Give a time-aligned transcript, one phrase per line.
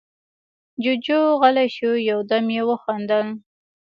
[0.83, 3.27] جُوجُو غلی شو، يو دم يې وخندل: